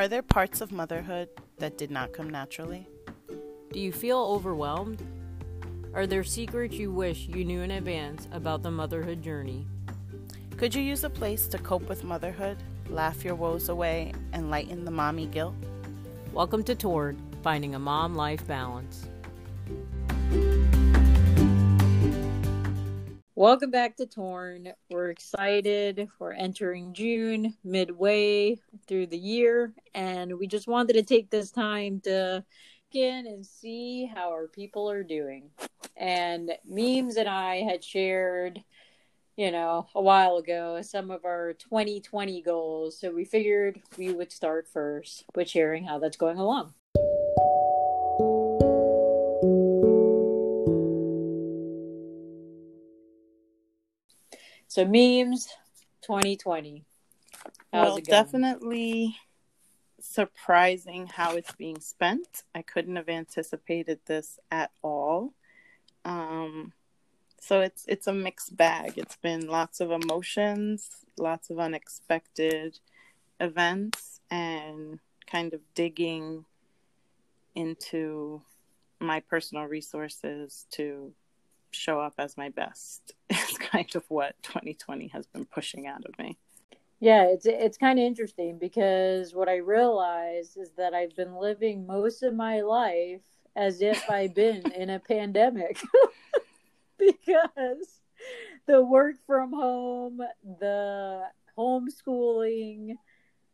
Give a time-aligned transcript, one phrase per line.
[0.00, 2.88] Are there parts of motherhood that did not come naturally?
[3.70, 5.02] Do you feel overwhelmed?
[5.92, 9.66] Are there secrets you wish you knew in advance about the motherhood journey?
[10.56, 12.56] Could you use a place to cope with motherhood,
[12.88, 15.54] laugh your woes away, and lighten the mommy guilt?
[16.32, 19.06] Welcome to Torn, Finding a Mom Life Balance.
[23.34, 24.72] Welcome back to Torn.
[24.90, 26.08] We're excited.
[26.18, 28.56] We're entering June, midway
[28.90, 32.44] through the year, and we just wanted to take this time to
[32.92, 35.48] in and see how our people are doing.
[35.96, 38.64] And Memes and I had shared,
[39.36, 42.98] you know, a while ago some of our 2020 goals.
[42.98, 46.74] So we figured we would start first with sharing how that's going along.
[54.66, 55.46] So memes
[56.02, 56.84] 2020.
[57.72, 59.16] How's well, definitely
[60.00, 62.42] surprising how it's being spent.
[62.54, 65.34] I couldn't have anticipated this at all.
[66.04, 66.72] Um,
[67.40, 68.94] so it's it's a mixed bag.
[68.96, 72.78] It's been lots of emotions, lots of unexpected
[73.38, 76.44] events, and kind of digging
[77.54, 78.42] into
[78.98, 81.12] my personal resources to
[81.70, 86.18] show up as my best is kind of what 2020 has been pushing out of
[86.18, 86.36] me.
[87.00, 91.86] Yeah, it's it's kind of interesting because what I realize is that I've been living
[91.86, 93.22] most of my life
[93.56, 95.80] as if I've been in a pandemic
[96.98, 98.00] because
[98.66, 100.20] the work from home,
[100.60, 101.22] the
[101.58, 102.96] homeschooling,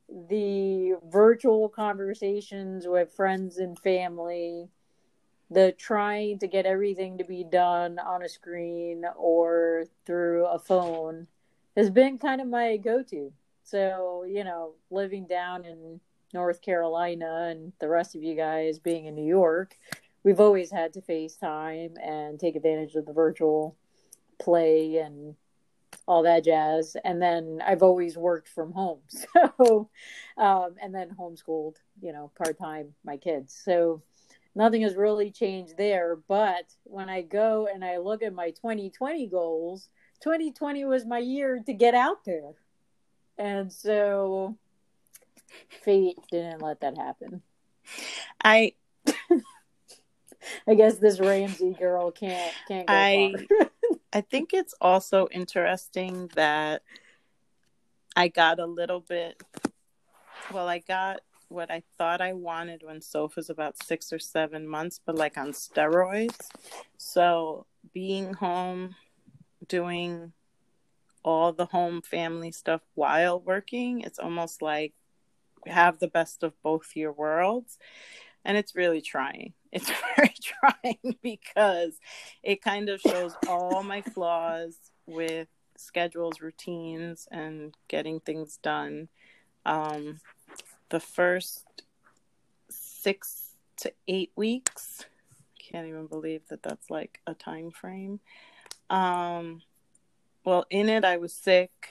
[0.09, 4.69] the virtual conversations with friends and family,
[5.51, 11.29] the trying to get everything to be done on a screen or through a phone
[11.77, 13.33] has been kind of my go-to.
[13.65, 16.01] So, you know, living down in
[16.33, 19.77] North Carolina and the rest of you guys being in New York,
[20.23, 23.77] we've always had to FaceTime and take advantage of the virtual
[24.39, 25.35] play and
[26.07, 26.97] all that jazz.
[27.05, 29.01] And then I've always worked from home.
[29.59, 29.89] So,
[30.37, 33.59] um, and then homeschooled, you know, part time my kids.
[33.65, 34.03] So,
[34.55, 36.17] nothing has really changed there.
[36.29, 39.89] But when I go and I look at my 2020 goals,
[40.21, 42.53] 2020 was my year to get out there.
[43.39, 44.57] And so
[45.83, 47.43] fate didn't let that happen.
[48.43, 48.73] I
[50.69, 53.35] I guess this Ramsey girl can't can't go I
[54.13, 56.83] I think it's also interesting that
[58.17, 59.43] I got a little bit
[60.53, 64.67] well, I got what I thought I wanted when Soph was about six or seven
[64.67, 66.49] months, but like on steroids.
[66.99, 68.95] So being home,
[69.67, 70.33] doing
[71.25, 74.95] all the home family stuff while working, it's almost like
[75.67, 77.79] have the best of both your worlds.
[78.45, 79.53] And it's really trying.
[79.73, 81.99] It's very trying because
[82.43, 84.75] it kind of shows all my flaws
[85.07, 89.09] with schedules, routines, and getting things done.
[89.67, 90.21] Um,
[90.89, 91.67] the first
[92.71, 95.05] six to eight weeks—I
[95.59, 98.21] Can't even believe that that's like a time frame.
[98.91, 99.63] Um,
[100.45, 101.89] well, in it, I was sick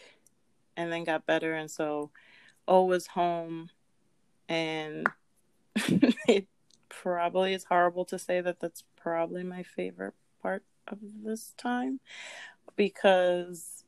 [0.78, 1.54] and then got better.
[1.54, 2.12] And so
[2.68, 3.70] O was home.
[4.48, 5.08] And
[5.76, 6.48] it
[6.90, 12.00] probably is horrible to say that that's probably my favorite part of this time
[12.76, 13.84] because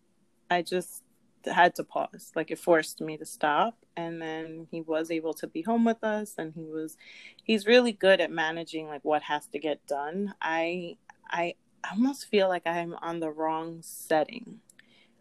[0.50, 1.04] I just
[1.46, 2.32] had to pause.
[2.36, 3.78] Like it forced me to stop.
[3.96, 6.98] And then he was able to be home with us and he was
[7.44, 10.34] he's really good at managing like what has to get done.
[10.42, 10.98] I
[11.30, 11.56] I
[11.92, 14.60] almost feel like I'm on the wrong setting.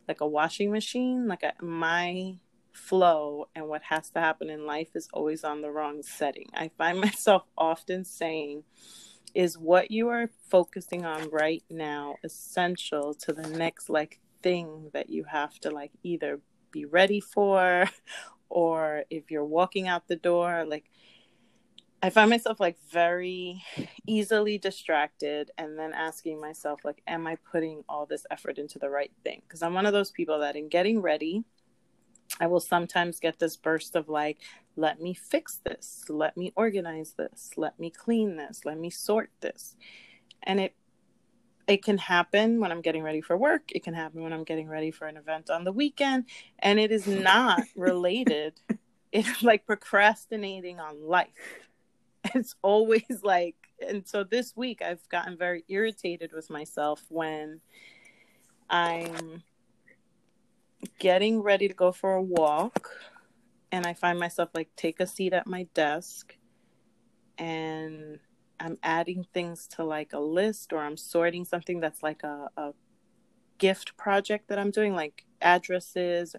[0.09, 2.37] Like a washing machine, like a, my
[2.73, 6.49] flow and what has to happen in life is always on the wrong setting.
[6.55, 8.65] I find myself often saying,
[9.37, 15.11] is what you are focusing on right now essential to the next like thing that
[15.11, 17.87] you have to like either be ready for
[18.49, 20.85] or if you're walking out the door like
[22.03, 23.63] I find myself like very
[24.07, 28.91] easily distracted and then asking myself like am I putting all this effort into the
[28.91, 31.45] right thing because I'm one of those people that in getting ready
[32.41, 34.39] I will sometimes get this burst of like
[34.77, 39.31] let me fix this let me organize this let me clean this let me sort
[39.41, 39.75] this
[40.43, 40.75] and it
[41.67, 43.73] it can happen when I'm getting ready for work.
[43.73, 46.27] It can happen when I'm getting ready for an event on the weekend.
[46.59, 48.55] And it is not related.
[49.13, 51.29] it's like procrastinating on life.
[52.35, 53.57] It's always like,
[53.87, 57.61] and so this week I've gotten very irritated with myself when
[58.69, 59.43] I'm
[60.99, 62.91] getting ready to go for a walk
[63.73, 66.37] and I find myself like take a seat at my desk
[67.39, 68.19] and
[68.59, 72.73] I'm adding things to like a list or I'm sorting something that's like a, a
[73.59, 76.35] gift project that I'm doing, like addresses,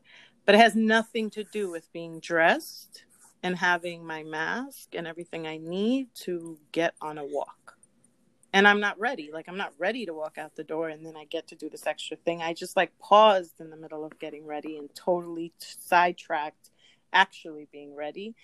[0.45, 3.03] but it has nothing to do with being dressed
[3.43, 7.77] and having my mask and everything I need to get on a walk.
[8.53, 9.29] And I'm not ready.
[9.31, 11.69] Like, I'm not ready to walk out the door and then I get to do
[11.69, 12.41] this extra thing.
[12.41, 16.71] I just like paused in the middle of getting ready and totally sidetracked
[17.13, 18.35] actually being ready.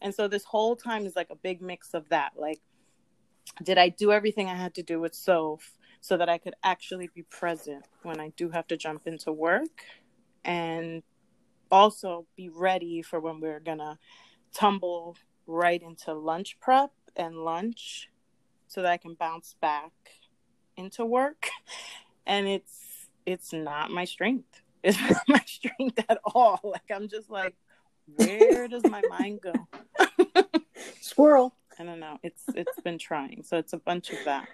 [0.00, 2.32] And so this whole time is like a big mix of that.
[2.36, 2.60] Like,
[3.62, 7.10] did I do everything I had to do with Soph so that I could actually
[7.14, 9.84] be present when I do have to jump into work
[10.44, 11.02] and
[11.70, 13.98] also be ready for when we're gonna
[14.54, 15.16] tumble
[15.46, 18.08] right into lunch prep and lunch
[18.66, 19.92] so that I can bounce back
[20.76, 21.48] into work.
[22.26, 24.60] And it's it's not my strength.
[24.84, 26.60] It's not my strength at all.
[26.64, 27.56] Like I'm just like,
[28.16, 29.52] where does my mind go?
[31.00, 31.54] Squirrel.
[31.78, 32.18] I don't know.
[32.22, 33.42] It's it's been trying.
[33.42, 34.48] So it's a bunch of that.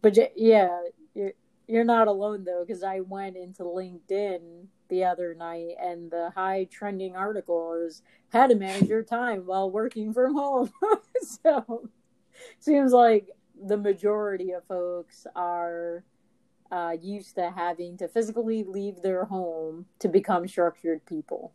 [0.00, 0.82] But yeah,
[1.14, 1.32] you're
[1.66, 6.68] you're not alone though, because I went into LinkedIn the other night, and the high
[6.70, 8.02] trending article is
[8.32, 10.70] how to manage your time while working from home.
[11.22, 11.88] so
[12.58, 13.30] seems like
[13.60, 16.04] the majority of folks are
[16.70, 21.52] uh, used to having to physically leave their home to become structured people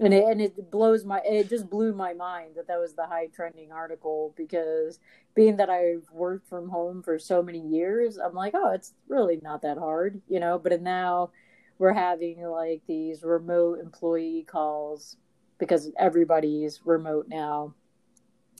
[0.00, 3.06] and it and it blows my it just blew my mind that that was the
[3.06, 4.98] high trending article because
[5.34, 9.40] being that I've worked from home for so many years, I'm like, oh, it's really
[9.42, 10.58] not that hard, you know.
[10.58, 11.30] But now
[11.78, 15.16] we're having like these remote employee calls
[15.58, 17.74] because everybody's remote now.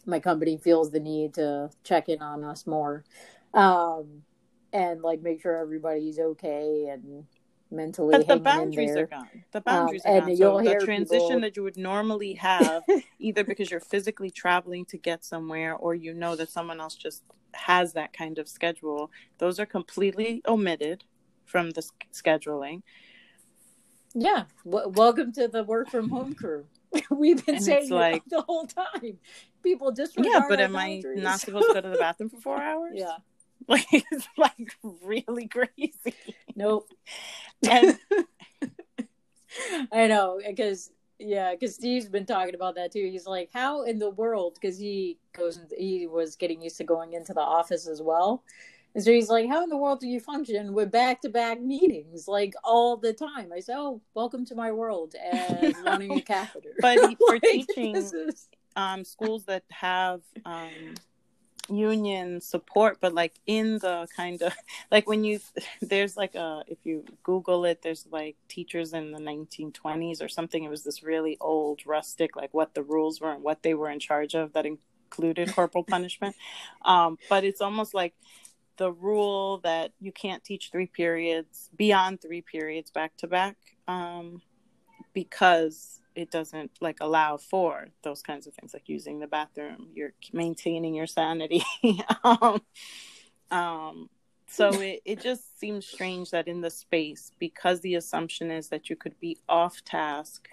[0.07, 3.05] My company feels the need to check in on us more,
[3.55, 4.23] um,
[4.73, 7.25] and like make sure everybody's okay and
[7.71, 8.13] mentally.
[8.17, 9.29] But the boundaries are gone.
[9.53, 10.37] The um, boundaries um, are gone.
[10.37, 11.41] So the transition people...
[11.41, 12.83] that you would normally have,
[13.19, 17.23] either because you're physically traveling to get somewhere, or you know that someone else just
[17.53, 21.05] has that kind of schedule, those are completely omitted
[21.45, 21.83] from the
[22.13, 22.83] scheduling.
[24.15, 26.67] Yeah, w- welcome to the work from home crew.
[27.11, 29.19] We've been and saying like, the whole time.
[29.63, 30.77] People just yeah, but am.
[30.77, 32.93] I not supposed to go to the bathroom for four hours?
[32.95, 33.17] Yeah,
[33.69, 36.15] like it's like really crazy.
[36.55, 36.89] Nope.
[37.69, 37.99] And
[39.93, 43.09] I know because yeah, because Steve's been talking about that too.
[43.11, 44.59] He's like, how in the world?
[44.61, 48.43] Because he goes, he was getting used to going into the office as well.
[48.95, 51.61] And so he's like, how in the world do you function with back to back
[51.61, 53.53] meetings like all the time?
[53.53, 56.75] I said, oh, welcome to my world and running a catheter.
[56.81, 58.49] But for like, teaching is...
[58.77, 60.95] um, schools that have um,
[61.71, 64.53] union support but like in the kind of
[64.91, 65.41] like when you
[65.81, 70.63] there's like a if you google it there's like teachers in the 1920s or something
[70.63, 73.91] it was this really old rustic like what the rules were and what they were
[73.91, 76.37] in charge of that included corporal punishment
[76.85, 78.15] um, but it's almost like
[78.77, 83.57] the rule that you can't teach three periods beyond three periods back to back
[83.89, 84.41] um,
[85.13, 90.13] because it doesn't like allow for those kinds of things like using the bathroom you're
[90.33, 91.63] maintaining your sanity
[92.25, 92.61] um,
[93.51, 94.11] um,
[94.47, 98.89] so it, it just seems strange that in the space because the assumption is that
[98.89, 100.49] you could be off task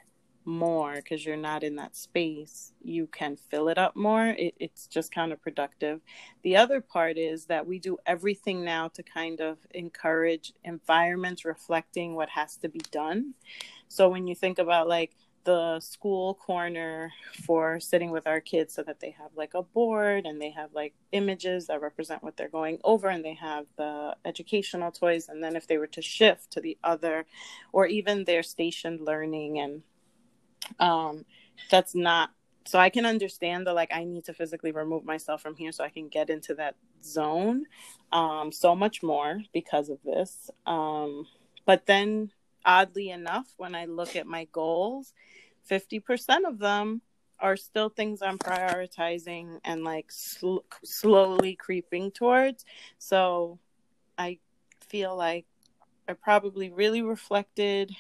[0.46, 4.28] more because you're not in that space you can fill it up more.
[4.28, 6.02] It, it's just counterproductive
[6.44, 12.16] the other part is that we do everything now to kind of encourage environments reflecting
[12.16, 13.34] what has to be done.
[13.88, 15.12] So when you think about like
[15.44, 17.12] the school corner
[17.46, 20.70] for sitting with our kids so that they have like a board and they have
[20.74, 25.44] like images that represent what they're going over and they have the educational toys and
[25.44, 27.26] then if they were to shift to the other
[27.74, 29.82] or even their stationed learning and
[30.80, 31.26] um
[31.70, 32.32] that's not
[32.66, 35.84] so i can understand the like i need to physically remove myself from here so
[35.84, 37.66] i can get into that zone
[38.12, 41.26] um so much more because of this um
[41.66, 42.32] but then
[42.66, 45.14] oddly enough, when I look at my goals,
[45.70, 47.02] 50% of them
[47.40, 52.66] are still things I'm prioritizing and like sl- slowly creeping towards.
[53.00, 53.60] So
[54.18, 54.38] I
[54.88, 55.46] feel like
[56.08, 57.92] I probably really reflected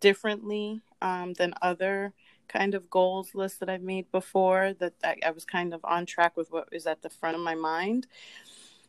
[0.00, 2.12] differently um, than other
[2.48, 6.04] kind of goals lists that I've made before that I, I was kind of on
[6.04, 8.06] track with what is at the front of my mind.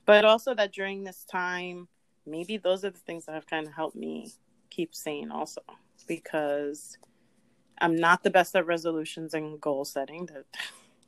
[0.05, 1.88] But also that during this time,
[2.25, 4.31] maybe those are the things that have kind of helped me
[4.69, 5.62] keep sane also
[6.07, 6.97] because
[7.79, 10.25] I'm not the best at resolutions and goal setting.
[10.27, 10.45] That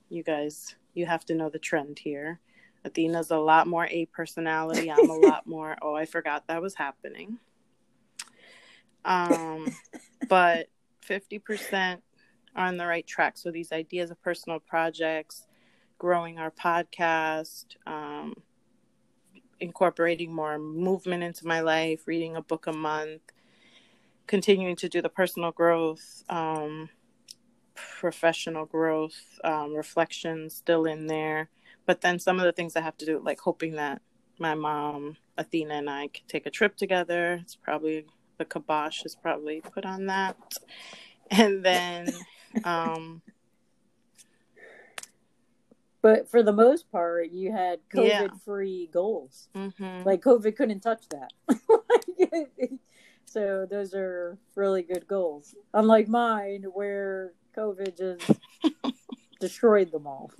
[0.10, 2.40] you guys, you have to know the trend here.
[2.86, 4.92] Athena's a lot more A personality.
[4.92, 5.76] I'm a lot more.
[5.82, 7.40] Oh, I forgot that was happening.
[9.06, 9.74] Um,
[10.28, 10.68] but
[11.10, 12.02] fifty percent
[12.56, 13.38] are on the right track.
[13.38, 15.48] So these ideas of personal projects,
[15.98, 18.36] growing our podcast, um,
[19.60, 23.22] incorporating more movement into my life, reading a book a month,
[24.28, 26.90] continuing to do the personal growth, um,
[27.76, 31.50] professional growth, um, reflection still in there.
[31.86, 34.02] But then some of the things I have to do, like hoping that
[34.38, 37.40] my mom, Athena, and I can take a trip together.
[37.42, 38.06] It's probably
[38.40, 40.38] the kibosh is probably put on that.
[41.30, 42.12] And then
[42.64, 43.22] um,
[46.02, 48.94] but for the most part, you had COVID free yeah.
[48.94, 49.50] goals.
[49.56, 50.04] Mm-hmm.
[50.06, 51.32] Like COVID couldn't touch that.
[53.26, 55.56] so those are really good goals.
[55.74, 58.40] Unlike mine, where COVID just
[59.40, 60.32] destroyed them all.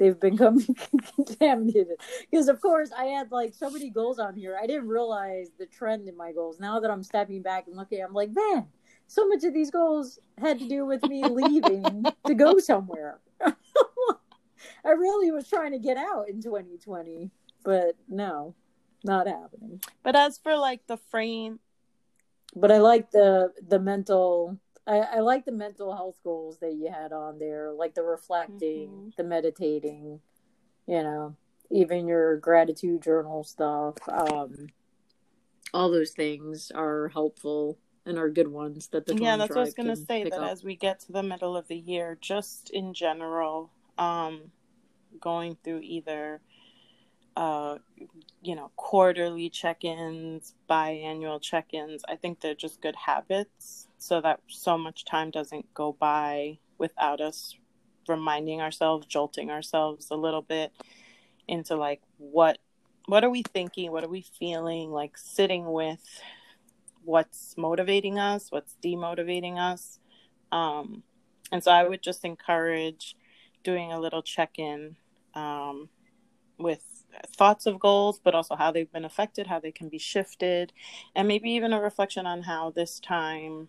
[0.00, 0.64] They've become
[1.14, 1.98] contaminated.
[2.30, 4.58] Because of course I had like so many goals on here.
[4.60, 6.58] I didn't realize the trend in my goals.
[6.58, 8.66] Now that I'm stepping back and looking, I'm like, man,
[9.06, 13.18] so much of these goals had to do with me leaving to go somewhere.
[13.44, 17.30] I really was trying to get out in 2020,
[17.62, 18.54] but no,
[19.04, 19.82] not happening.
[20.02, 21.60] But as for like the frame,
[22.56, 24.56] but I like the the mental.
[24.86, 28.88] I, I like the mental health goals that you had on there, like the reflecting,
[28.88, 29.08] mm-hmm.
[29.16, 30.20] the meditating,
[30.86, 31.36] you know,
[31.70, 33.96] even your gratitude journal stuff.
[34.08, 34.68] Um,
[35.72, 39.60] all those things are helpful and are good ones that the yeah that's what i
[39.60, 40.50] was going to say that up.
[40.50, 44.50] as we get to the middle of the year just in general um
[45.20, 46.40] going through either
[47.36, 47.76] uh
[48.42, 54.76] you know quarterly check-ins biannual check-ins i think they're just good habits so that so
[54.76, 57.56] much time doesn't go by without us
[58.08, 60.72] reminding ourselves jolting ourselves a little bit
[61.46, 62.58] into like what
[63.06, 66.20] what are we thinking what are we feeling like sitting with
[67.04, 69.98] what's motivating us, what's demotivating us.
[70.52, 71.02] Um,
[71.52, 73.16] and so I would just encourage
[73.64, 74.96] doing a little check in
[75.34, 75.88] um,
[76.58, 76.82] with
[77.36, 80.72] thoughts of goals, but also how they've been affected, how they can be shifted,
[81.14, 83.68] and maybe even a reflection on how this time,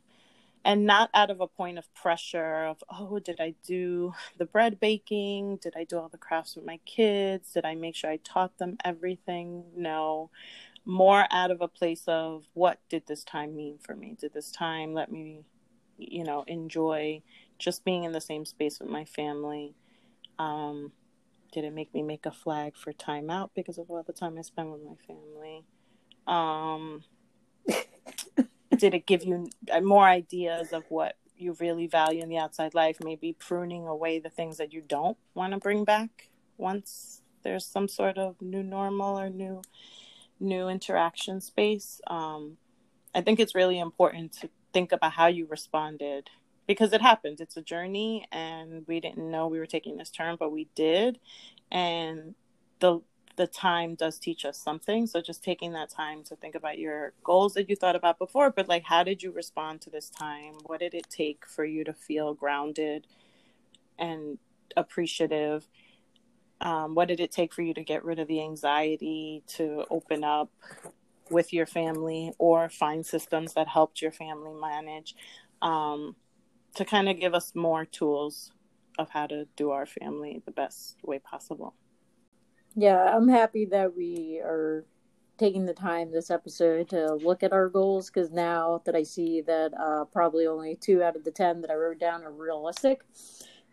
[0.63, 4.79] and not out of a point of pressure of, oh, did I do the bread
[4.79, 5.57] baking?
[5.57, 7.53] Did I do all the crafts with my kids?
[7.53, 9.63] Did I make sure I taught them everything?
[9.75, 10.29] No
[10.85, 14.15] more out of a place of what did this time mean for me?
[14.19, 15.45] Did this time let me,
[15.97, 17.21] you know, enjoy
[17.59, 19.75] just being in the same space with my family?
[20.39, 20.91] Um,
[21.51, 24.37] did it make me make a flag for time out because of all the time
[24.37, 25.65] I spend with my family?
[26.25, 27.03] Um,
[28.77, 32.73] did it give you uh, more ideas of what you really value in the outside
[32.73, 32.97] life?
[33.03, 37.87] Maybe pruning away the things that you don't want to bring back once there's some
[37.87, 39.61] sort of new normal or new
[40.39, 42.57] new interaction space, um,
[43.13, 46.29] I think it's really important to think about how you responded
[46.67, 47.41] because it happened.
[47.41, 51.19] It's a journey, and we didn't know we were taking this turn, but we did,
[51.71, 52.33] and
[52.79, 53.01] the
[53.35, 55.07] the time does teach us something.
[55.07, 58.51] So just taking that time to think about your goals that you thought about before,
[58.51, 60.55] but like how did you respond to this time?
[60.65, 63.07] What did it take for you to feel grounded
[63.97, 64.37] and
[64.75, 65.67] appreciative?
[66.61, 70.23] Um, what did it take for you to get rid of the anxiety, to open
[70.23, 70.51] up
[71.29, 75.15] with your family, or find systems that helped your family manage?
[75.61, 76.15] Um,
[76.75, 78.51] to kind of give us more tools
[78.97, 81.73] of how to do our family the best way possible.
[82.75, 84.85] Yeah, I'm happy that we are
[85.37, 89.41] taking the time this episode to look at our goals because now that I see
[89.41, 93.01] that uh, probably only two out of the 10 that I wrote down are realistic,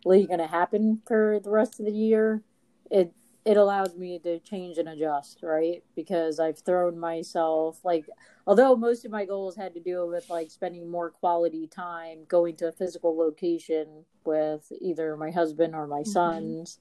[0.04, 2.42] really going to happen for the rest of the year
[2.90, 3.12] it
[3.44, 5.82] it allows me to change and adjust, right?
[5.96, 8.06] Because I've thrown myself like
[8.46, 12.56] although most of my goals had to do with like spending more quality time going
[12.56, 16.10] to a physical location with either my husband or my mm-hmm.
[16.10, 16.78] sons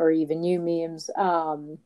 [0.00, 1.78] or even you memes um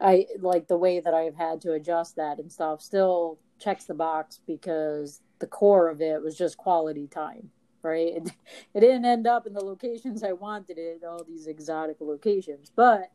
[0.00, 3.94] I like the way that I've had to adjust that and stuff still checks the
[3.94, 7.50] box because the core of it was just quality time
[7.82, 8.14] right?
[8.16, 8.30] It,
[8.74, 13.10] it didn't end up in the locations I wanted it, all these exotic locations, but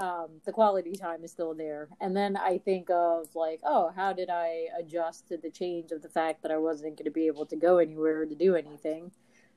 [0.00, 1.88] um, the quality time is still there.
[2.00, 6.02] And then I think of like, oh, how did I adjust to the change of
[6.02, 9.12] the fact that I wasn't going to be able to go anywhere to do anything?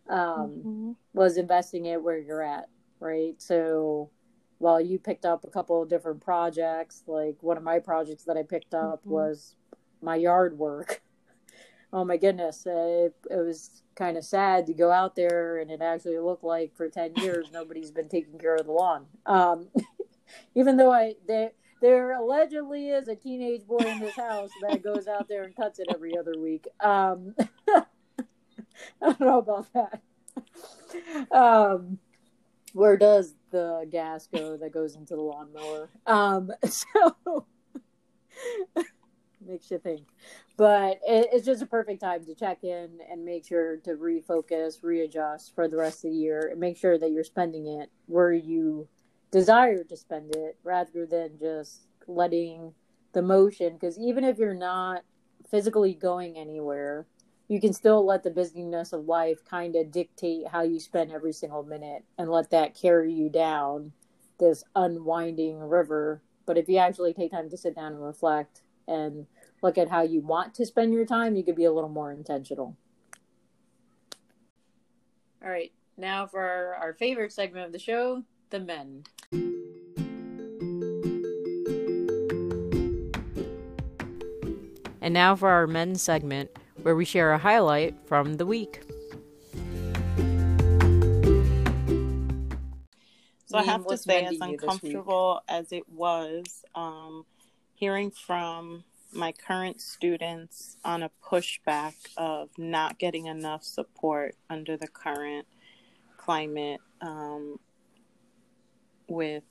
[0.10, 0.92] Um, mm-hmm.
[1.14, 2.70] Was investing it where you're at,
[3.00, 3.36] right?
[3.38, 4.12] So
[4.60, 8.38] while you picked up a couple of different projects, like one of my projects that
[8.38, 9.12] I picked up mm-hmm.
[9.12, 9.56] was
[10.02, 11.02] my yard work.
[11.94, 15.82] oh my goodness, it, it was kind of sad to go out there and it
[15.82, 19.06] actually looked like for 10 years nobody's been taking care of the lawn.
[19.26, 19.68] Um,
[20.56, 21.52] even though I, there,
[21.82, 25.80] there allegedly is a teenage boy in this house that goes out there and cuts
[25.80, 26.68] it every other week.
[26.80, 27.36] Um,
[27.70, 27.84] I
[29.02, 30.02] don't know about that.
[31.32, 32.00] um,
[32.78, 35.90] where does the gas go that goes into the lawnmower?
[36.06, 37.48] Um, so
[39.46, 40.08] makes you think.
[40.58, 44.84] But it, it's just a perfect time to check in and make sure to refocus,
[44.84, 48.32] readjust for the rest of the year, and make sure that you're spending it where
[48.32, 48.88] you
[49.32, 52.74] desire to spend it rather than just letting
[53.14, 53.74] the motion.
[53.74, 55.04] Because even if you're not
[55.50, 57.08] physically going anywhere,
[57.48, 61.32] you can still let the busyness of life kind of dictate how you spend every
[61.32, 63.94] single minute and let that carry you down
[64.40, 66.22] this unwinding river.
[66.46, 69.28] But if you actually take time to sit down and reflect and
[69.62, 72.12] look at how you want to spend your time, you could be a little more
[72.12, 72.76] intentional.
[75.44, 79.04] All right, now for our, our favorite segment of the show the men.
[85.02, 86.52] And now for our men's segment,
[86.88, 88.82] where we share a highlight from the week.
[93.48, 97.26] So I have to say, as uncomfortable as it was, um,
[97.76, 104.88] hearing from my current students on a pushback of not getting enough support under the
[104.88, 105.46] current
[106.16, 107.60] climate um,
[109.10, 109.44] with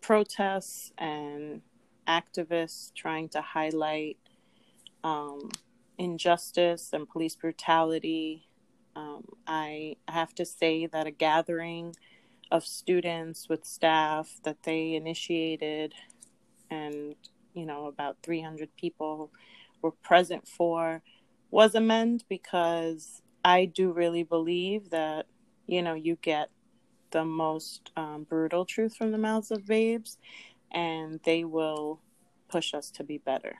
[0.00, 1.62] protests and
[2.08, 4.16] activists trying to highlight
[5.04, 5.50] um,
[5.98, 8.48] injustice and police brutality.
[8.96, 11.94] Um, I have to say that a gathering
[12.50, 15.92] of students with staff that they initiated
[16.70, 17.14] and
[17.54, 19.30] you know about 300 people
[19.82, 21.02] were present for
[21.50, 25.26] was amend because I do really believe that
[25.66, 26.50] you know you get
[27.10, 30.18] the most um, brutal truth from the mouths of babes
[30.70, 32.00] and they will
[32.48, 33.56] push us to be better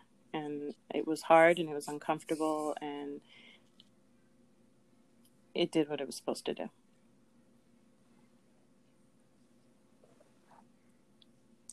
[0.94, 3.20] it was hard and it was uncomfortable and
[5.54, 6.70] it did what it was supposed to do.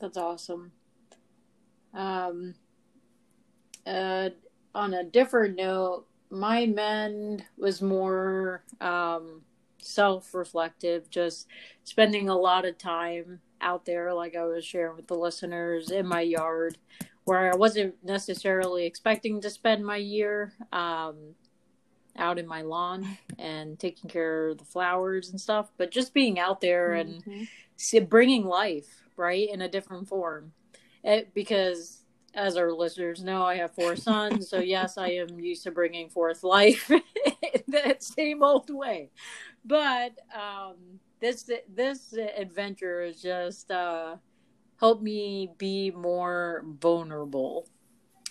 [0.01, 0.71] That's awesome.
[1.93, 2.55] Um,
[3.88, 4.29] uh,
[4.73, 9.41] on a different note, my mend was more um,
[9.79, 11.47] self reflective, just
[11.84, 16.08] spending a lot of time out there, like I was sharing with the listeners, in
[16.08, 16.77] my yard,
[17.25, 21.35] where I wasn't necessarily expecting to spend my year um,
[22.17, 26.39] out in my lawn and taking care of the flowers and stuff, but just being
[26.39, 27.43] out there mm-hmm.
[27.93, 30.53] and bringing life, right, in a different form
[31.05, 32.01] it, because
[32.33, 34.49] as our listeners know, I have four sons.
[34.49, 39.11] so yes, I am used to bringing forth life in that same old way.
[39.63, 44.17] But um, this this adventure is just uh,
[44.79, 47.67] helped me be more vulnerable.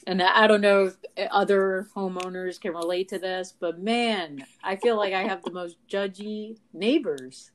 [0.07, 4.97] And I don't know if other homeowners can relate to this, but man, I feel
[4.97, 7.51] like I have the most judgy neighbors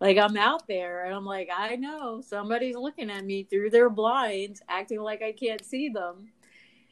[0.00, 3.90] like I'm out there and I'm like, I know somebody's looking at me through their
[3.90, 6.28] blinds, acting like I can't see them,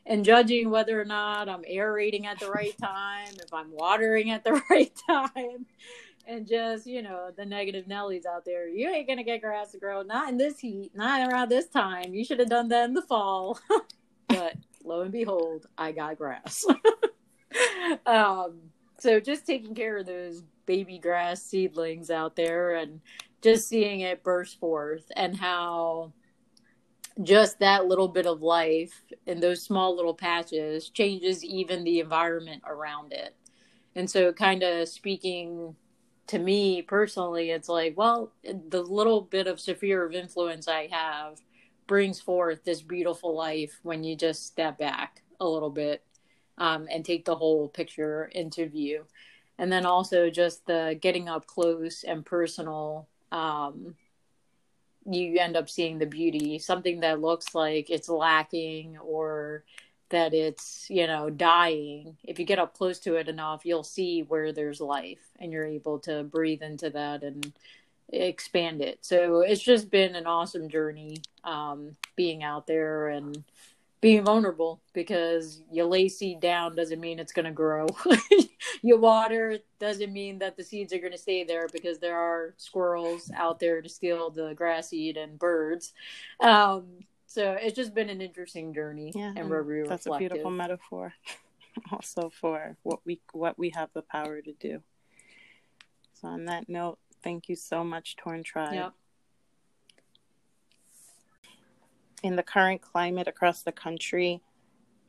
[0.05, 4.45] and judging whether or not I'm aerating at the right time, if I'm watering at
[4.45, 5.67] the right time,
[6.27, 8.69] and just you know the negative Nellies out there.
[8.69, 12.15] You ain't gonna get grass to grow, not in this heat, not around this time.
[12.15, 13.59] You should have done that in the fall.
[14.29, 16.65] but lo and behold, I got grass.
[18.07, 18.59] um,
[18.99, 23.01] so just taking care of those baby grass seedlings out there and
[23.43, 26.13] just seeing it burst forth and how
[27.23, 32.63] just that little bit of life in those small little patches changes even the environment
[32.67, 33.35] around it.
[33.95, 35.75] And so, kind of speaking
[36.29, 41.41] to me personally, it's like, well, the little bit of sphere of influence I have
[41.87, 46.03] brings forth this beautiful life when you just step back a little bit
[46.59, 49.05] um, and take the whole picture into view.
[49.59, 53.95] And then also just the getting up close and personal um,
[55.09, 59.65] you end up seeing the beauty something that looks like it's lacking or
[60.11, 64.23] that it's you know dying if you get up close to it enough you'll see
[64.23, 67.53] where there's life and you're able to breathe into that and
[68.13, 73.43] expand it so it's just been an awesome journey um, being out there and
[74.01, 77.87] being vulnerable because you lay seed down doesn't mean it's going to grow.
[78.83, 82.55] you water doesn't mean that the seeds are going to stay there because there are
[82.57, 85.93] squirrels out there to steal the grass seed and birds.
[86.41, 86.85] Um,
[87.37, 89.13] so it's just been an interesting journey.
[89.15, 91.13] Yeah, and we're that's a beautiful metaphor,
[91.93, 94.83] also for what we what we have the power to do.
[96.15, 98.75] So on that note, thank you so much, Torn Tribe.
[98.75, 98.93] Yep
[102.23, 104.41] in the current climate across the country,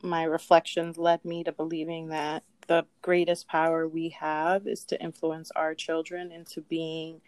[0.02, 5.50] my reflections led me to believing that the greatest power we have is to influence
[5.56, 7.20] our children into being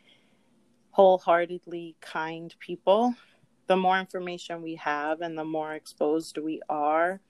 [0.91, 3.15] wholeheartedly kind people.
[3.71, 7.21] The more information we have and the more exposed we are,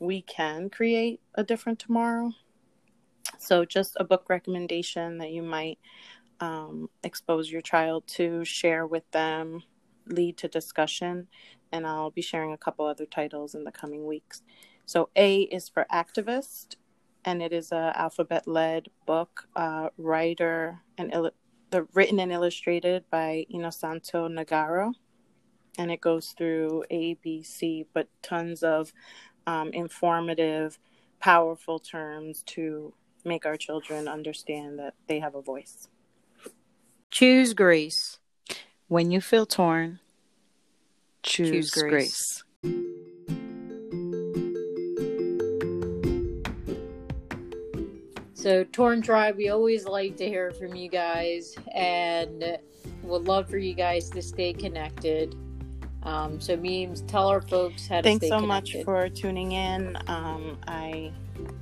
[0.00, 2.32] we can create a different tomorrow.
[3.38, 5.78] So, just a book recommendation that you might
[6.40, 9.62] um, expose your child to, share with them,
[10.06, 11.28] lead to discussion.
[11.70, 14.42] And I'll be sharing a couple other titles in the coming weeks.
[14.86, 16.74] So, A is for activist,
[17.24, 21.30] and it is a alphabet led book, uh, writer and il-
[21.70, 24.92] the written and illustrated by Innosanto Nagara.
[25.78, 28.92] And it goes through A, B, C, but tons of
[29.46, 30.78] um, informative,
[31.20, 35.88] powerful terms to make our children understand that they have a voice.
[37.10, 38.18] Choose grace.
[38.88, 40.00] When you feel torn,
[41.22, 42.42] choose, Choose grace.
[42.62, 42.86] grace.
[48.34, 52.58] So, Torn Tribe, we always like to hear from you guys and
[53.02, 55.34] would love for you guys to stay connected.
[56.06, 58.76] Um, so, memes, tell our folks how to Thanks so connected.
[58.76, 59.98] much for tuning in.
[60.06, 61.12] Um, I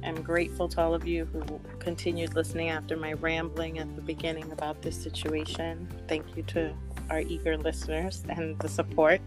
[0.02, 1.42] am grateful to all of you who
[1.78, 5.88] continued listening after my rambling at the beginning about this situation.
[6.09, 6.74] Thank you to
[7.09, 9.22] our eager listeners and the support.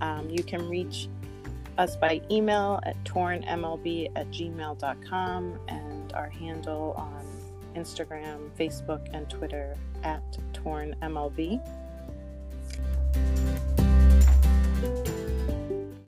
[0.00, 1.08] Um, you can reach
[1.78, 7.24] us by email at tornmlb at gmail.com and our handle on
[7.80, 11.60] Instagram, Facebook, and Twitter at tornmlb.